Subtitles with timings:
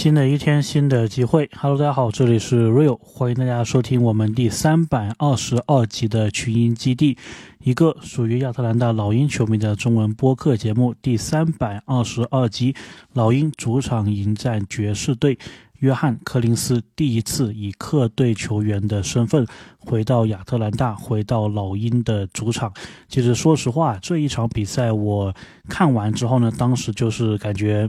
[0.00, 1.50] 新的一天，新的机会。
[1.54, 7.18] Hello，大家好，这里是 Real，欢迎大家收听我们第三百二十二集的群英基地，
[7.58, 10.94] 一个属于亚特兰大老鹰球迷的中文播客节目。
[11.02, 12.74] 第三百二十二集，
[13.12, 15.38] 老鹰主场迎战爵士队，
[15.80, 22.72] 约翰·柯林斯第一次以客队球员的身份回到亚特兰大，回到老鹰的主场。
[23.06, 25.34] 其实，说实话，这一场比赛我
[25.68, 27.86] 看完之后呢，当时就是感觉。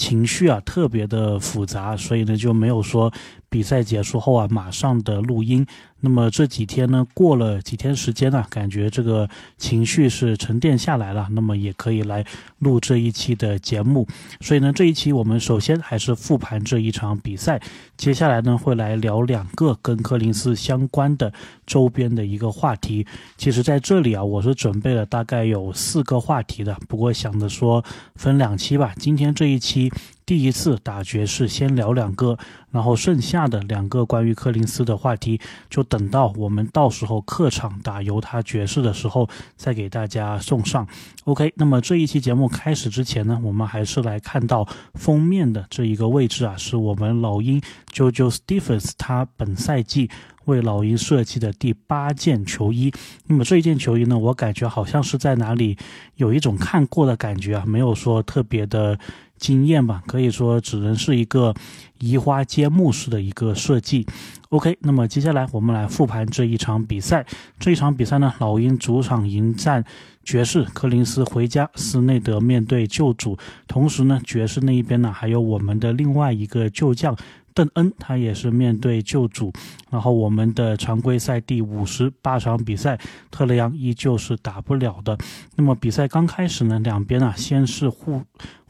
[0.00, 3.12] 情绪啊特别的复杂，所以呢就没有说
[3.50, 5.66] 比赛结束后啊马上的录音。
[6.00, 12.24] 那么这几天呢，过了几天时间呢，感觉这个情绪是沉淀下来了，那么也可以来
[12.58, 14.06] 录这一期的节目。
[14.40, 17.60] 所以呢，这一期我们首先还是复盘这一场比赛，
[17.96, 21.32] 接下来呢会来聊两个跟柯林斯相关的
[21.66, 23.06] 周边的一个话题。
[23.36, 27.84] 其实在这里啊，我是准备了大概有四个话题的，不过想着说
[28.16, 28.94] 分两期吧。
[28.96, 29.90] 今天这一期。
[30.30, 32.38] 第一次打爵士，先聊两个，
[32.70, 40.86] 然后剩下的两个关于柯林斯的话题，就等到我们到时候客场打犹他爵士的时候再给大家送上。
[41.24, 47.60] OK，那么这一期节目开始之前呢，我们还是来看到封面的这一个位置啊，是我们老鹰
[47.92, 50.08] JoJo Stephens 他本赛季
[50.44, 52.92] 为老鹰设计的第八件球衣。
[53.26, 55.76] 那么这一件球衣呢，我感觉好像是在哪里
[56.14, 58.96] 有一种看过的感觉啊，没有说特别的。
[59.40, 61.52] 经验吧，可以说只能是一个
[61.98, 64.06] 移花接木式的一个设计。
[64.50, 67.24] OK，那么接下来我们来复盘这一场比赛。
[67.58, 69.84] 这一场比赛呢，老鹰主场迎战
[70.22, 73.38] 爵士，柯林斯回家，斯内德面对旧主。
[73.66, 77.16] 同时呢，爵士那一边呢，还有我们的另外一个旧将。
[77.52, 79.52] 邓恩他也是面对旧主，
[79.90, 82.96] 然后我们的常规赛第五十八场比赛，
[83.28, 85.18] 特雷杨依旧是打不了的。
[85.56, 88.22] 那么比赛刚开始呢，两边啊先是互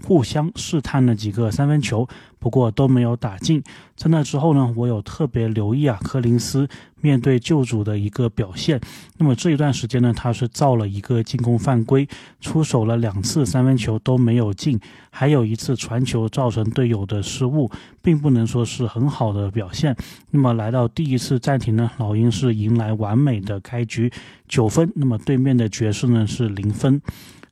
[0.04, 2.08] 互相试探了几个三分球。
[2.38, 3.62] 不过都没有打进。
[3.94, 6.66] 在那之后呢，我有特别留意啊，柯林斯
[7.02, 8.80] 面对旧主的一个表现。
[9.18, 12.08] 那么这一段时间呢，他是造了一个进攻犯规，
[12.40, 14.80] 出手了两次三分球都没有进，
[15.10, 17.70] 还有一次传球造成队友的失误，
[18.00, 19.94] 并不能说是很好的表现。
[20.30, 24.10] 那么来到第一次暂停呢，老鹰是迎来完美的开局，
[24.48, 24.90] 九分。
[24.94, 27.02] 那么对面的爵士呢是零分。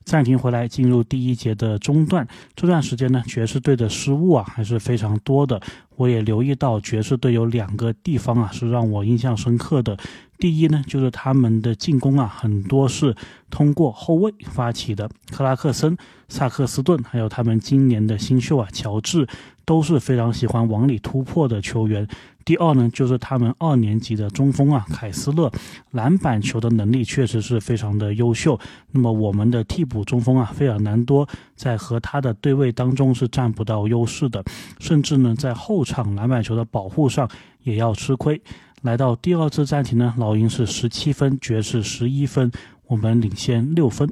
[0.09, 2.27] 暂停回来，进入第一节的中段。
[2.55, 5.61] 这段时间呢，爵士队的失误啊还是非常多的。
[5.97, 9.95] 我也留意到爵士队有两个地方啊是让我印象深刻的。
[10.39, 13.15] 第一呢，就是他们的进攻啊很多是
[13.51, 15.95] 通过后卫发起的，克拉克森、
[16.27, 19.27] 萨克斯顿，还有他们今年的新秀啊乔治，
[19.63, 22.07] 都是非常喜欢往里突破的球员。
[22.49, 25.51] 第二呢，就是他们二年级的中锋啊，凯斯勒，
[25.91, 28.59] 篮板球的能力确实是非常的优秀。
[28.89, 34.43] 那么我们的替补中锋啊，费尔南多在和他的对位当中是占不到优势的，
[34.79, 37.29] 甚至呢在后场篮板球的保护上
[37.61, 38.41] 也要吃亏。
[38.81, 42.51] 来到第二次暂停呢，老鹰是十七分，爵士十一分，
[42.87, 44.11] 我们领先六分。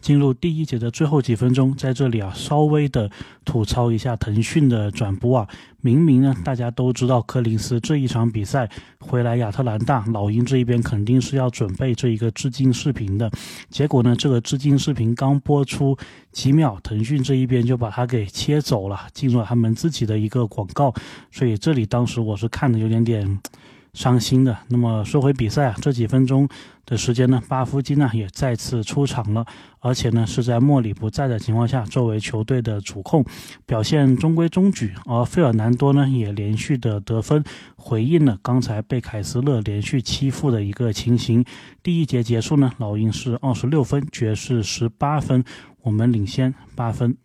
[0.00, 3.10] 进入第一节的最后几分钟，在这里啊，稍微的
[3.44, 5.48] 吐槽一下腾讯的转播啊。
[5.80, 8.68] 明明呢，大家都知道柯林斯这一场比赛
[8.98, 13.30] 回来亚特兰大，老鹰这一边肯定是要准备这一个致敬视频的。
[13.70, 15.96] 结果呢，这个致敬视频刚播出
[16.32, 20.92] 几秒，腾讯这一边就把它给切走了，进入了他们自己的一个广告。
[21.30, 23.38] 所以这里当时我是看的有点点。
[23.96, 24.54] 伤心的。
[24.68, 26.46] 那么说回比赛啊，这几分钟
[26.86, 29.44] 的时间呢，巴夫金呢也再次出场了，
[29.80, 33.24] 而且呢是在莫里不在的情况下，作为球队的主控，
[33.66, 34.94] 表现中规中矩。
[35.04, 37.42] 而费尔南多呢也连续的得分，
[37.76, 41.44] 回应了刚才被凯斯勒连续欺负的一个情形。
[41.82, 45.42] 第一节结束呢，老鹰是二十六分，爵士十八分，
[45.82, 47.16] 我们领先八分。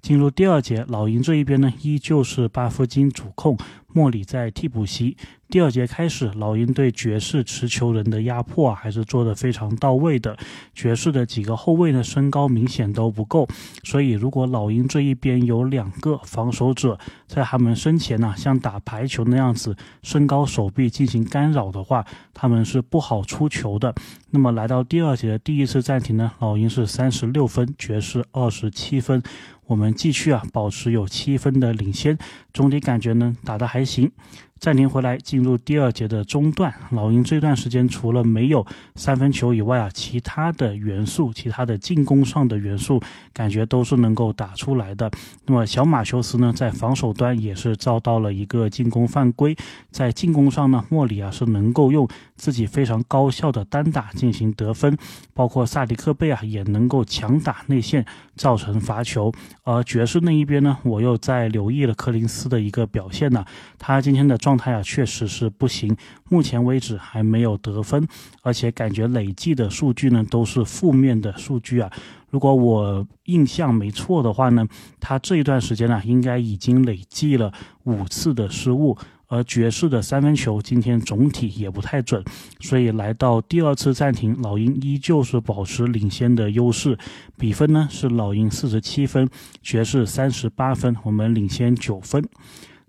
[0.00, 3.56] 进入第二节，老鹰这一边呢，依旧是巴夫金主控，
[3.92, 5.16] 莫里在替补席。
[5.48, 10.34] 第二节开始，老鹰对爵士持球人的压迫啊，还是做得非常到位的。
[10.72, 13.46] 爵士的几个后卫呢，身高明显都不够，
[13.84, 22.02] 所以如果老鹰这一边有两个防守者在他们身前呢，像打排球那样子，身高手臂进行干扰的话，
[22.32, 23.94] 他们是不好出球的。
[24.30, 29.22] 那么来到第二节的第一次暂停呢，老鹰是三十六分，爵士二十七分，
[29.66, 32.16] 我们继续啊，保持有七分的领先，
[32.54, 34.12] 总体感觉呢，打得还还行。
[34.60, 36.72] 暂停回来，进入第二节的中段。
[36.92, 38.64] 老鹰这段时间除了没有
[38.94, 43.02] 三分球以外啊，其他的元素，其他的进攻上的元素，
[43.32, 45.10] 感觉都是能够打出来的。
[45.46, 49.56] 那么小马修斯呢，在防守端也是遭到了一个进攻犯规，
[49.90, 52.08] 在进攻上呢，莫里啊是能够用
[52.42, 54.98] 自己非常高效的单打进行得分，
[55.32, 58.04] 包括萨迪克贝啊也能够强打内线
[58.34, 59.32] 造成罚球。
[59.62, 63.44] 而爵士那一边呢，我又在留意了柯林斯的一个表现呢，
[63.78, 65.96] 他今天的状态啊确实是不行，
[66.30, 68.08] 目前为止还没有得分，
[68.42, 71.88] 而且感觉累计的数据呢都是负面的数据啊。
[72.30, 74.66] 如果我印象没错的话呢，
[74.98, 77.52] 他这一段时间呢，应该已经累计了
[77.84, 78.98] 五次的失误，
[79.32, 82.22] 而爵士的三分球今天总体也不太准，
[82.60, 86.98] 所以来到第二次暂停，老鹰依旧是保持领先的优势，
[87.38, 89.26] 比分呢是老鹰四十七分，
[89.62, 92.22] 爵士三十八分，我们领先九分。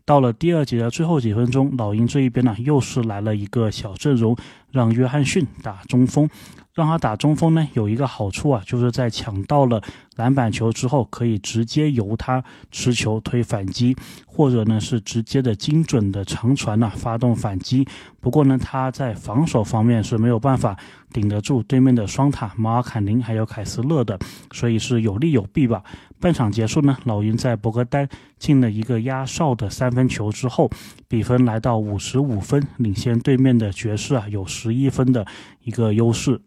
[0.04, 4.36] 到了第二节的最后几分钟，老鹰这一边呢又是来了一个小阵容，
[4.74, 6.30] 让约翰逊打中锋。
[6.74, 9.80] 让他打中锋呢，有一个好处啊，就是在抢到了
[10.16, 17.88] 篮板球之后，可以直接由他持球推反击，或者呢是直接的精准的长传呢发动反击。
[18.20, 20.76] 不过呢，他在防守方面是没有办法
[21.12, 24.18] 顶得住对面的双塔马尔坎宁还有凯斯勒的，
[24.52, 25.84] 所以是有利有弊吧。
[26.20, 28.10] 半场结束呢，老鹰在博格丹
[28.40, 30.72] 进了一个压哨的三分球之后，
[31.08, 35.26] 比分来到五十五分，领先对面的爵士啊有十十一分的
[35.64, 36.40] 一个优势。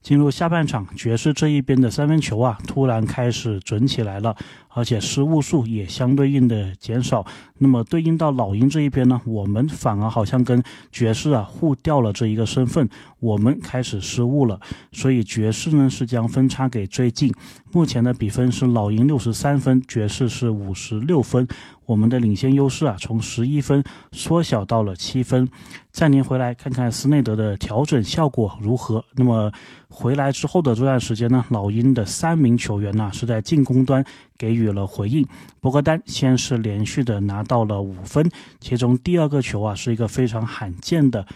[0.00, 4.36] 进入下半场，爵士这一边的三分球啊，突然开始准起来了。
[4.68, 7.26] 而且失误数也相对应的减少，
[7.58, 10.62] 那么对应到老鹰这一边呢，我们反而好像跟
[10.92, 12.86] 爵士啊互掉了这一个身份，
[13.18, 14.60] 我们开始失误了，
[14.92, 17.32] 所以爵士呢是将分差给追近，
[17.76, 21.46] 目前的比分是老鹰六十三分，爵士是五十六分，
[21.84, 25.46] 我们的领先优势啊从十一分缩小到了七分。
[25.92, 29.04] 暂停回来看看斯内德的调整效果如何。
[29.14, 29.52] 那么
[29.90, 34.02] 回来之后的这段时间呢，老鹰的三名球员呢是在进攻端。
[34.38, 35.26] 给予了回应，
[35.60, 38.30] 博格丹先是连续的拿到了五分，
[38.60, 41.26] 其中第二个球啊是一个非常罕见的。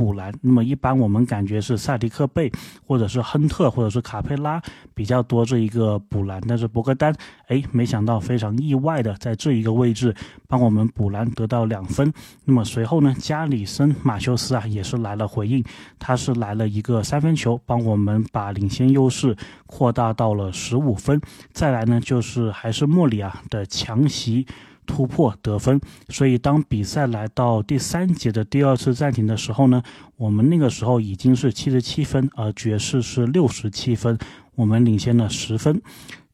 [0.00, 2.50] 补篮，那么一般我们感觉是萨迪克贝
[2.86, 4.58] 或者是亨特或者是卡佩拉
[4.94, 7.14] 比较多这一个补篮，但是博格丹
[7.48, 10.14] 哎，没想到非常意外的在这一个位置
[10.48, 12.10] 帮我们补篮得到两分。
[12.46, 15.62] 那么随后呢，加里森马修斯啊也是来了回应，
[15.98, 19.36] 他是来了一个三分球，帮我们把领先优势
[19.66, 21.20] 扩大到了十五分。
[21.52, 24.46] 再来呢，就是还是莫里啊的强袭。
[24.90, 29.80] 突破得分，所以当比赛来到第三节的第二次暂停的时候呢，
[30.16, 34.18] 我们那个时候已经是七十七分，而爵士是六十七分，
[34.56, 35.80] 我们领先了十分。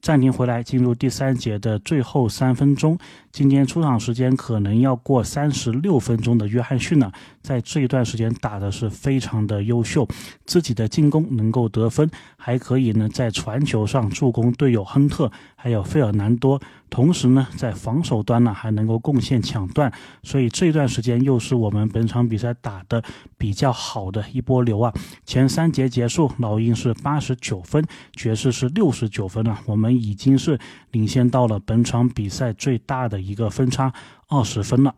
[0.01, 2.97] 暂停回来，进入第三节的最后三分钟。
[3.33, 7.11] 今天出场时间可能要过三十六分钟的约翰逊呢，
[7.43, 10.07] 在这一段时间打的是非常的优秀，
[10.45, 15.33] 自己的进攻能够得分，还可以呢在传球上助攻队友亨特
[15.67, 19.93] 还有费尔南多，同时呢在防守端呢还能够贡献抢断，
[20.23, 23.03] 所以这段时间又是我们本场比赛打的
[23.37, 24.95] 比较好的一波流啊。
[25.25, 29.97] 前三节结束，老鹰是八十九分，爵士是六十九分啊，我们。
[29.97, 30.59] 已经是
[30.93, 33.93] 领先到了本场比赛最大的一个分差
[34.29, 34.95] 二十分了。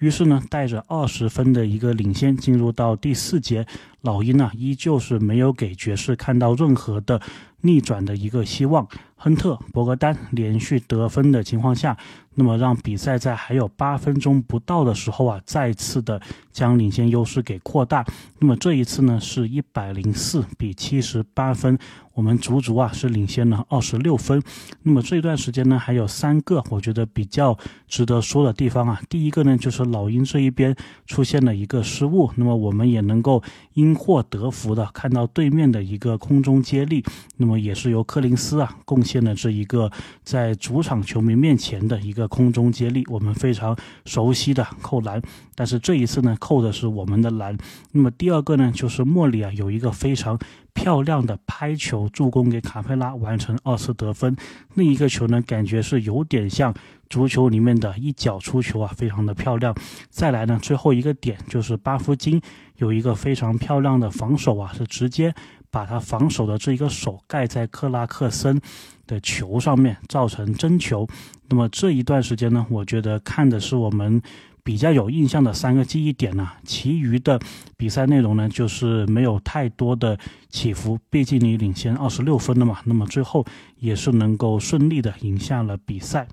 [0.00, 3.66] 于是呢，带着二十分的一个领先进入到第四节，
[4.08, 7.20] 老鹰呢依旧是没有给爵士看到任何的
[7.60, 8.88] 逆转的一个希望。
[9.20, 11.98] 亨特、博格丹连续得分的情况下，
[12.36, 16.22] 那么让比赛在还有八分钟不到的时候啊，再次的
[16.52, 18.06] 将领先优势给扩大。
[18.38, 21.76] 那么这一次呢，是一百零四比七十八分，
[22.14, 24.40] 我们足足啊是领先了二十六分。
[24.84, 29.00] 那么这段时间呢，还有三个我觉得比较值得说的地方啊。
[29.08, 33.42] 第一个呢，就是老鹰这一边出现了一个失误，那么我们也能够
[33.74, 37.04] 因祸得福的看到对面的一个空中接力，
[37.36, 39.08] 那么也是由柯林斯啊贡。
[39.08, 39.90] 献了这一个
[40.22, 43.74] 在主场球迷面前的一个空中接力，我们非常
[44.04, 45.22] 熟悉的扣篮，
[45.54, 47.56] 但是这一次呢，扣的是我们的篮。
[47.92, 50.38] 那么第二个呢，就是莫里啊，有一个非常
[50.74, 54.36] 漂亮的拍球助攻给卡佩拉完成二次得分。
[54.74, 56.74] 那一个球呢，感觉是有点像
[57.08, 59.74] 足球里面的一脚出球啊，非常的漂亮。
[60.10, 62.42] 再来呢，最后一个点就是巴夫金
[62.78, 65.32] 有一个非常漂亮的防守啊，是直接
[65.70, 68.60] 把他防守的这一个手盖在克拉克森。
[69.08, 71.08] 的球上面造成真球，
[71.48, 74.20] 那么这一段时间呢，我觉得看的是我们
[74.62, 77.40] 比较有印象的三个记忆点呢，其余的
[77.78, 80.18] 比赛内容呢，就是没有太多的
[80.50, 80.98] 起伏。
[81.08, 83.46] 毕竟你领先二十六分了嘛，那么最后
[83.78, 86.28] 也是能够顺利的赢下了比赛。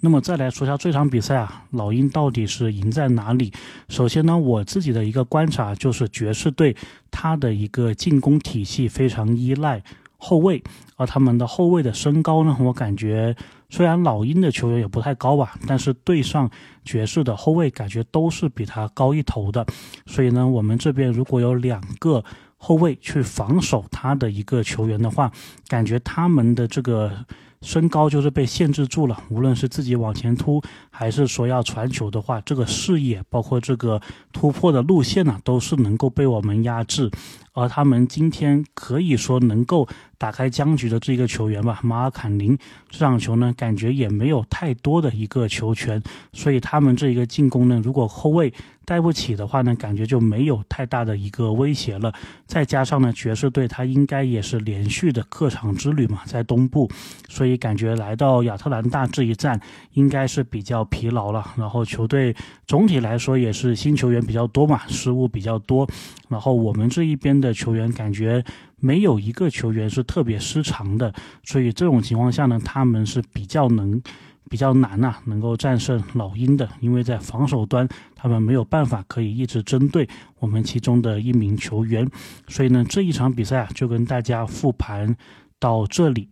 [0.00, 3.52] 那么再来说一下这场比赛啊，老鹰到底是赢在哪里？
[3.88, 6.76] 首先呢，我自己的一个观察就是爵士队
[7.10, 9.82] 他的一个进攻体系非常依赖。
[10.18, 10.62] 后卫，
[10.96, 13.34] 而他们的后卫的身高呢，我感觉
[13.70, 16.50] 虽然老鹰的球员也不太高吧，但是对上
[16.84, 19.66] 爵士的后卫感觉都是比他高一头的，
[20.04, 22.22] 所以呢，我们这边如果有两个
[22.56, 25.32] 后卫去防守他的一个球员的话，
[25.68, 27.24] 感觉他们的这个。
[27.66, 34.00] 身高就是被限制住了，无论是自己往前突，还是说要传球的话，这个视野包括这个
[34.32, 37.10] 突破的路线呢，都是能够被我们压制。
[37.56, 42.56] 而他们今天可以说能够打开僵局的这个球员吧，马尔坎宁
[42.90, 48.52] 这场球呢，感觉也没有太多的一个球权，所以他们这一个进攻呢，如果后卫
[48.84, 52.12] 带不起的话呢，感觉就没有太大的一个威胁了。
[52.46, 56.88] 再加上呢，爵士队他应该也是连续的客场之旅嘛，在东部，
[57.28, 59.60] 所以感觉来到亚特兰大这一站
[59.94, 61.52] 应该是比较疲劳了。
[61.56, 62.34] 然后球队
[62.66, 65.88] 总体来说也是新球员比较多嘛，失误比较多。
[66.28, 68.44] 然后我们这一边的的球员感觉
[68.80, 71.12] 没有一个球员是特别失常的，
[71.44, 74.02] 所以这种情况下呢，他们是比较能、
[74.50, 80.08] 比较难呐，能够战胜老鹰的，因为在防守端他们没有办法可以一直针对
[80.40, 82.06] 我们其中的一名球员，
[82.48, 85.16] 所以呢，这一场比赛啊，就跟大家复盘
[85.58, 86.28] 到这里。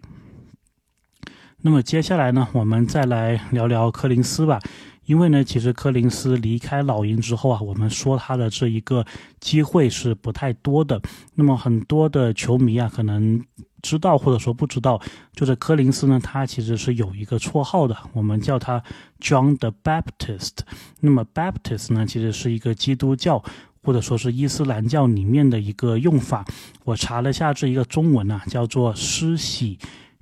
[1.63, 4.61] 那么接下来呢，我们再来聊聊柯林斯吧。
[5.07, 9.05] 因为呢，其实柯林斯离开老鹰之后啊，我们说他的这一个
[9.41, 11.01] 机会是不太多的。
[11.35, 13.45] 那么很多的球迷啊，可能
[13.83, 15.01] 知道或者说不知道，
[15.35, 18.83] 就是柯林斯呢，他其实是有一个绰号的，我们叫他
[19.21, 20.61] John the Baptist。
[21.01, 23.45] 那么 Baptist 呢，其实是一个基督教
[23.83, 26.45] 或者说是伊斯兰教里面的一个用法。
[26.85, 29.79] 我查了下这一个中文啊，叫做施洗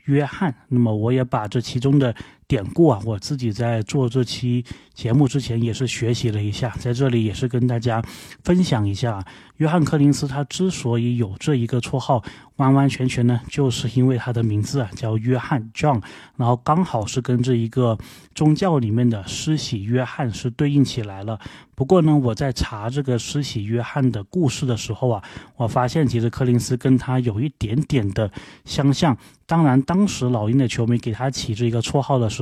[0.06, 0.52] 约翰。
[0.68, 2.14] 那么我也把这其中的。
[2.52, 8.04] 典故啊，我自己在做这期节目之前也是学习了一下，在这里也是跟大家
[8.44, 9.24] 分享一下，
[9.56, 12.22] 约翰柯林斯他之所以有这一个绰号，
[12.56, 16.02] 完完全全呢，就是因为他的名字啊叫约翰 John，
[16.36, 17.96] 然后刚好是跟这一个
[18.34, 21.40] 宗教里面的施洗约翰是对应起来了。
[21.74, 25.22] 不过呢，我在查这个施洗约翰的故事的时候啊，
[25.56, 28.30] 我发现其实柯林斯跟他有一点点的
[28.66, 29.16] 相像。
[29.44, 32.41] 当然，当时老鹰的球迷给他起这一个绰号的时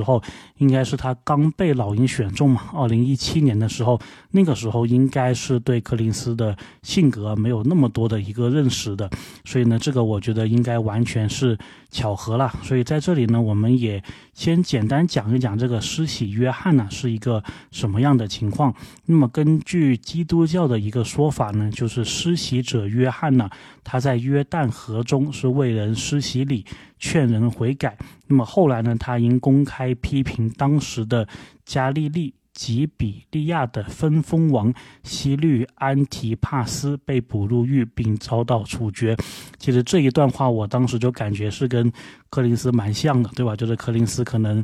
[0.57, 2.69] 应该是他刚被老鹰选中嘛。
[2.73, 3.99] 二零一七年的时候，
[4.31, 9.09] 那个时候应该是对柯林斯的性格没有那么多的一个认识的，
[9.45, 11.57] 所以呢，这个我觉得应该完全是
[11.91, 12.51] 巧合了。
[12.63, 14.01] 所以在这里呢，我们也
[14.33, 18.73] 先简单讲一讲这个施洗约翰呢是一个什么样的情况。
[19.05, 23.47] 那么根据基督教的一个说法呢，就是施洗者约翰呢，
[23.83, 26.65] 他在约旦河中是为人施洗礼。
[27.03, 27.97] 劝人悔改。
[28.27, 28.95] 那么后来呢？
[28.99, 31.27] 他因公开批评当时的
[31.65, 39.15] 加利利吉比利亚的分封王西律安提帕斯，被捕入狱并遭到处决。
[39.57, 41.91] 其实这一段话，我当时就感觉是跟
[42.29, 43.55] 柯林斯蛮像的，对吧？
[43.55, 44.63] 就是柯林斯可能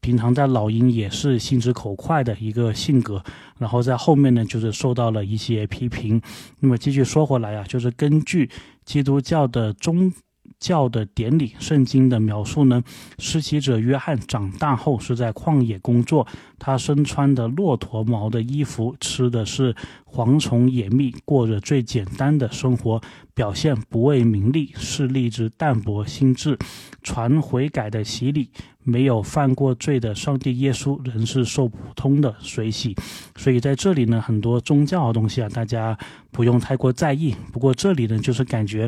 [0.00, 3.22] 平常在老鹰也是心直口快的一个性格，
[3.58, 6.20] 然后在后面呢，就是受到了一些批评。
[6.60, 8.50] 那么继续说回来啊，就是根据
[8.84, 10.12] 基督教的中。
[10.58, 12.82] 教的典礼，圣经的描述呢？
[13.18, 16.26] 施洗者约翰长大后是在旷野工作，
[16.58, 19.74] 他身穿的骆驼毛的衣服，吃的是
[20.06, 23.00] 蝗虫野蜜，过着最简单的生活，
[23.34, 26.58] 表现不为名利，是立志淡泊心智，
[27.02, 28.50] 传悔改的洗礼。
[28.86, 32.94] 没有犯过罪的上帝耶稣，仍是受普通的水洗。
[33.34, 35.98] 所以在这里呢，很多宗教的东西啊，大家
[36.30, 37.34] 不用太过在意。
[37.50, 38.86] 不过这里呢，就是感觉。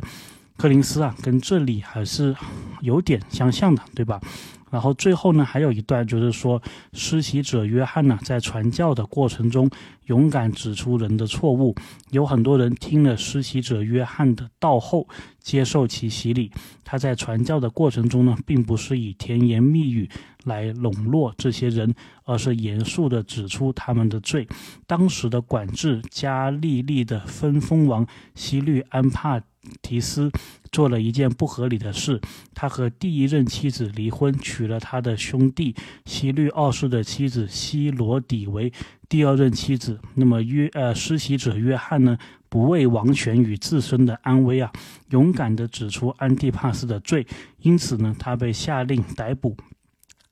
[0.57, 2.35] 柯林斯啊，跟这里还是
[2.81, 4.21] 有点相像的，对吧？
[4.69, 6.61] 然后最后呢，还有一段就是说，
[6.93, 9.71] 施洗者约翰呢，在传教的过程中，
[10.07, 11.75] 勇敢指出人的错误。
[12.11, 15.07] 有很多人听了施洗者约翰的道后，
[15.39, 16.51] 接受其洗礼。
[16.85, 20.11] 他在传教的过程中呢，并不是以甜言蜜语
[20.45, 21.95] 来笼络这些人，
[22.25, 24.47] 而是严肃地指出他们的罪。
[24.87, 29.41] 当时的管制加利利的分封王西律安帕。
[29.83, 30.31] 提斯
[30.73, 32.21] 做了一件不合理的事，
[32.55, 38.73] 他和第一任妻子离婚，娶了他的兄弟希律二世的妻子希罗底为
[39.09, 39.99] 第二任妻子。
[40.15, 42.19] 那么约呃施洗者约翰呢，
[42.49, 44.73] 不畏王权与自身的安危啊，
[45.11, 47.27] 勇敢地指出安蒂帕斯的罪，
[47.61, 49.57] 因此呢，他被下令逮捕，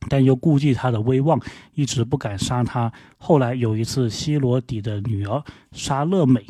[0.08, 1.40] 但又顾忌他的威望，
[1.74, 2.92] 一直不敢杀他。
[3.16, 6.44] 后来有一次，希罗底的女儿沙勒美。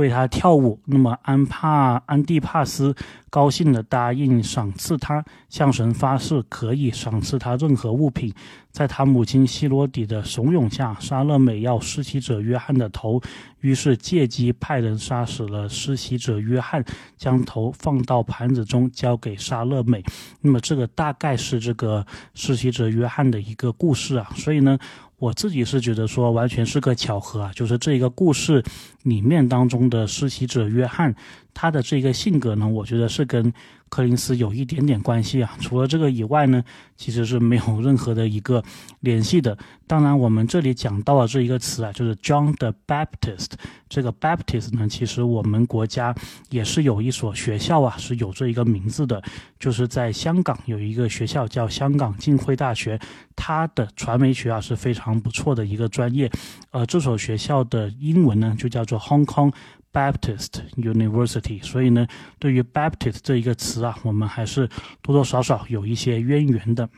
[0.00, 0.80] 为他跳舞。
[0.86, 2.94] 那么安帕安蒂帕斯
[3.28, 8.34] 高兴地答应赏赐他，向神发誓可以赏赐他任何物品。
[8.72, 13.20] 在他母亲希罗底的怂恿下，沙勒美要施洗者约翰的头，
[13.60, 16.84] 于是借机派人杀死了施洗者约翰，
[17.16, 20.02] 将头放到盘子中交给沙勒美。
[20.40, 24.78] 那么这个大概是这个施洗者约翰的一个故事啊，所以呢。
[25.20, 28.60] 我自己是觉得说，完全是个巧合啊，就是这个故事
[29.04, 31.14] 里面当中的施洗者约翰，
[31.54, 33.52] 他的这个性格呢，我觉得是跟。
[33.90, 36.62] 柯林斯有一点点关系啊，除了这个以外呢，
[36.96, 38.62] 其实是没有任何的一个
[39.00, 39.58] 联系的。
[39.86, 43.48] 当然，我们这里讲到了这一个词啊，就是 John the Baptist。
[43.88, 46.14] 这个 Baptist 呢，其实我们国家
[46.50, 49.20] 也是有一所学校啊，是有这一个名字的，
[49.58, 52.96] 就是在香港有一个学校叫香港浸会大学，
[53.34, 56.30] 它的传媒学啊是非常不错的一个专业。
[56.70, 59.52] 呃，这所学校的英文呢就叫做 Hong Kong。
[59.92, 62.06] Baptist University，所以呢，
[62.38, 64.68] 对于 Baptist 这一个词啊，我们还是
[65.02, 66.88] 多多少少有一些渊源的。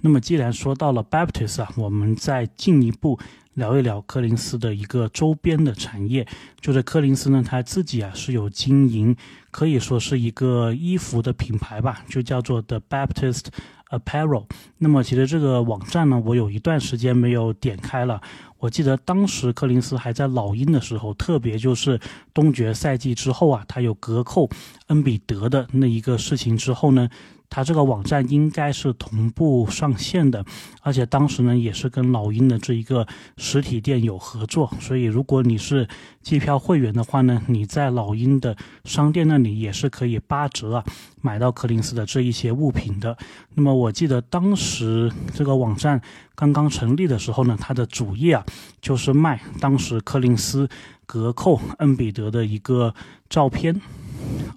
[0.00, 3.18] 那么，既然说到了 Baptist 啊，我们再进一步
[3.54, 6.26] 聊一聊柯林斯的一个周边的产业。
[6.60, 9.16] 就是柯林斯呢，他自己啊是有经营，
[9.50, 13.46] 可以说是一个衣服的品牌吧，就叫做 The Baptist
[13.90, 14.44] Apparel。
[14.78, 18.20] 那么，其实这个网站呢，我有一段时间没有点开了。
[18.58, 22.00] 我记得当时柯林斯还在老鹰的时候，特别就是
[22.32, 24.48] 东决赛季之后啊，他有隔扣
[24.88, 27.08] 恩比德的那一个事情之后呢。
[27.48, 30.44] 它这个网站应该是同步上线的，
[30.82, 35.88] 而且当时呢也是跟老鹰的这一个实体店有合作，所以如果你是
[36.22, 40.84] 机票会员的话呢，你在老鹰的商店那里也是可以八折啊
[41.22, 43.16] 买到柯林斯的这一些物品的。
[43.54, 46.00] 那么我记得当时这个网站
[46.34, 48.44] 刚刚成立的时候呢，它的主页啊
[48.80, 50.68] 就是卖当时柯林斯
[51.06, 52.94] 隔扣恩比德的一个
[53.30, 53.80] 照片，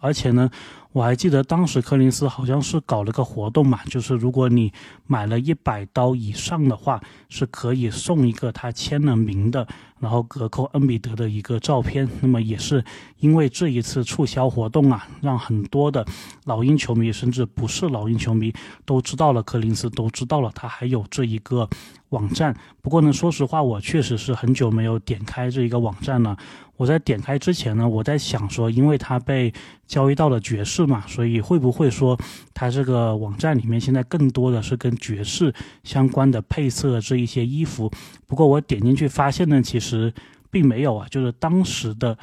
[0.01, 0.49] 而且呢。
[0.91, 4.73] 我还记得当时柯林斯好像是搞了个活动嘛，就是如果你
[5.05, 9.67] 买了一百刀以上的话，是可以送一个他签了名的，
[9.99, 12.09] 然后隔扣恩比德的一个照片。
[12.21, 12.83] 那么也是
[13.19, 16.03] 因为这一次促销活动啊，让很多的
[16.45, 18.51] 老鹰球迷，甚至不是老鹰球迷
[18.83, 21.69] 都知道了柯林斯，都知道了他还有这一个
[22.09, 22.55] 网站。
[22.81, 26.37] 不过呢，说实话，我确实是很久没有点开这一个网站了。
[26.77, 29.53] 我在点开之前呢，我在想说，因为它被
[29.85, 32.17] 交易到了爵士嘛，所以会不会说
[32.53, 37.91] 它这个网站里面现在更多的是跟爵士相关的配色这一些衣服？
[38.27, 40.13] 不过我点进去发现呢，其实
[40.49, 42.17] 并没有啊，就是当时的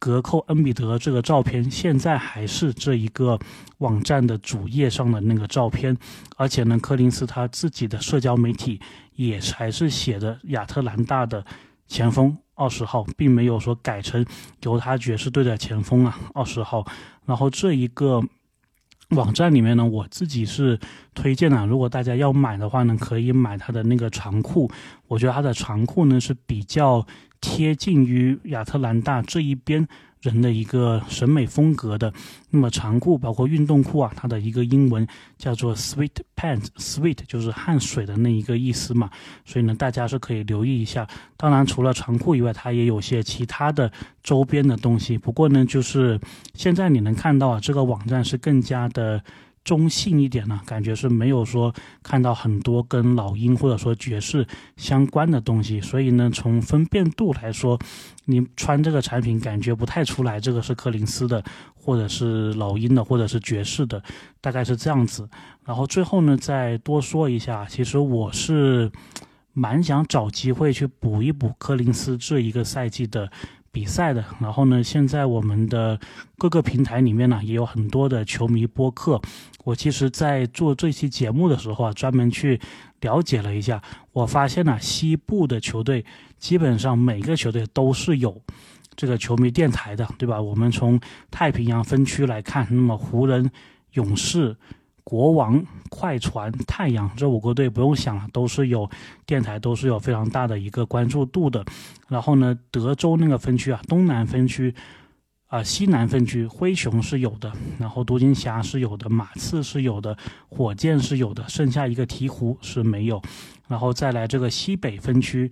[0.00, 3.38] 隔扣恩比德这个照片，现在还是这一个
[3.78, 5.96] 网站的主页上的那个照片，
[6.36, 8.80] 而且呢，柯林斯他自己的社交媒体
[9.14, 11.44] 也还是写的亚特兰大的
[11.86, 12.36] 前锋。
[12.54, 14.22] 二十号并没有说改成
[14.64, 16.86] 犹他爵士队的前锋啊，二十号。
[17.24, 18.22] 然后这一个
[19.10, 20.78] 网站里面呢，我自己是
[21.14, 24.70] 推荐啊，如果大家要买的话呢，可以买它的那个长裤。
[25.08, 27.06] 我觉得它的长裤呢是比较
[27.40, 29.88] 贴近于亚特兰大这一边。
[30.22, 32.12] 人的一个审美风格的，
[32.50, 39.08] 那么长裤包括运动裤啊，它的一个英文叫做 sweet pants，sweet 就是汗水的那一个意思嘛，
[39.46, 41.08] 所以呢，大家是可以留意一下。
[41.38, 43.90] 当然，除了长裤以外，它也有些其他的
[44.22, 45.16] 周边的东西。
[45.16, 46.20] 不过呢，就是
[46.52, 49.24] 现在你能看到啊，这个网站是更加的。
[49.62, 54.46] 中性一点呢，感觉是没有说看到很多跟老鹰或者说爵士
[54.76, 57.78] 相关的东西，所以呢，从分辨度来说，
[58.24, 61.44] 你穿这个产品感觉不太出来，这个是柯林斯的，
[61.74, 64.02] 或者是老鹰的，或者是爵士的，
[64.40, 65.28] 大概是这样子。
[65.64, 68.90] 然后最后呢，再多说一下，其实我是
[69.52, 73.30] 蛮想找机会去补一补柯林斯这一个赛季的。
[73.72, 75.98] 比赛的，然后呢，现在我们的
[76.36, 79.20] 各个平台里面呢，也有很多的球迷播客。
[79.64, 82.60] 我其实，在做这期节目的时候啊，专门去
[83.00, 83.80] 了解了一下，
[84.12, 86.04] 我发现呢，西部的球队
[86.38, 88.40] 基本上每个球队都是有
[88.96, 90.40] 这个球迷电台的，对吧？
[90.40, 90.98] 我们从
[91.30, 93.50] 太平洋分区来看，那么湖人、
[93.92, 94.56] 勇士。
[95.10, 98.88] 国王、快船、太阳这五个队不用想了，都是有
[99.26, 101.64] 电台，都是有非常大的一个关注度的。
[102.06, 104.72] 然后呢，德州那个分区啊，东南分区
[105.48, 110.16] 啊，西南分区，灰熊是有的，然后独行侠是有的，马刺是有的，
[110.48, 113.20] 火箭是有的，剩下一个鹈鹕是没有。
[113.66, 115.50] 然后再来这个西北分区，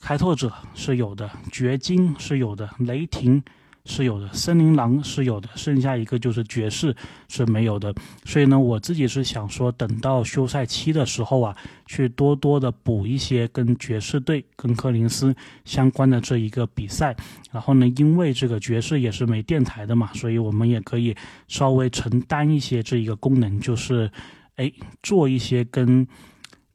[0.00, 3.42] 开拓者是有的，掘金是有的，雷霆。
[3.88, 6.94] 是有的，森林狼是有的，剩下一个就是爵士
[7.28, 7.92] 是没有的。
[8.26, 17.16] 所以呢，我自己是想说，等到休赛期的时候啊，去多多的补一些跟爵士队、跟柯林斯相关的这一个比赛。
[17.50, 21.16] 然后呢，因为这个爵士也是没电台的嘛，所以我们也可以
[21.48, 24.10] 稍微承担一些这一个功能，就是
[24.56, 24.70] 哎，
[25.02, 26.06] 做一些跟。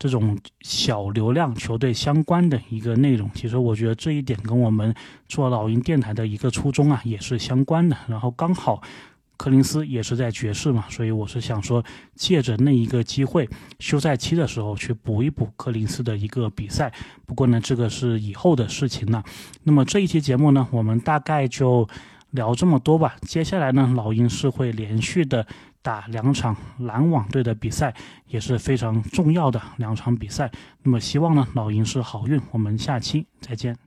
[0.04, 4.94] 这种小流量球队相关的一个内容，其实我觉得这一点跟我们
[5.30, 7.96] 做老鹰电台的一个初衷啊也是相关的。
[8.10, 8.84] 然后刚好
[9.38, 11.82] 柯林斯也是在爵士嘛，所以我是想说，
[12.16, 13.48] 借着那一个机会，
[13.80, 16.92] 休赛期的时候去补一补柯林斯的一个比赛。
[17.26, 19.24] 不过呢，这个是以后的事情了。
[19.64, 21.88] 那么这一期节目呢，我们大概就
[22.32, 23.16] 聊这么多吧。
[23.22, 25.48] 接下来呢，老鹰是会连续的。
[25.84, 27.94] 打两场篮网队的比赛
[28.28, 30.50] 也是非常重要的两场比赛。
[30.82, 32.42] 那么希望呢，老鹰是好运。
[32.50, 33.78] 我们下期再见。